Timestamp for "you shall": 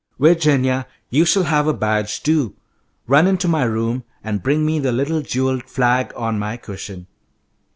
1.11-1.43